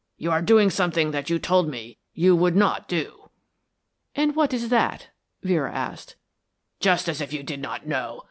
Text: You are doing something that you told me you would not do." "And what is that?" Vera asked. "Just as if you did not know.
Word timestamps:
You 0.17 0.31
are 0.31 0.41
doing 0.41 0.71
something 0.71 1.11
that 1.11 1.29
you 1.29 1.37
told 1.37 1.69
me 1.69 1.99
you 2.11 2.35
would 2.35 2.55
not 2.55 2.87
do." 2.87 3.29
"And 4.15 4.35
what 4.35 4.51
is 4.51 4.69
that?" 4.69 5.09
Vera 5.43 5.71
asked. 5.71 6.15
"Just 6.79 7.07
as 7.07 7.21
if 7.21 7.31
you 7.31 7.43
did 7.43 7.61
not 7.61 7.85
know. 7.85 8.19